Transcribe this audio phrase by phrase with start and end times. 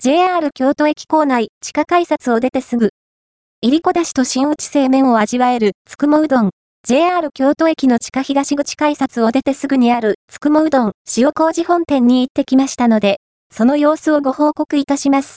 [0.00, 2.90] JR 京都駅構内、地下改札を出てすぐ、
[3.60, 6.50] 入りこだしと新内製麺を味わえる、つくもうどん。
[6.86, 13.18] JR 京都駅の地下東口改札を出てすぐにある、つくもうどん、塩麹本店に行ってきましたので、
[13.52, 15.36] その様子をご報告いたします。